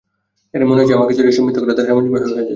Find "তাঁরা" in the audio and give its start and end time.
1.77-1.89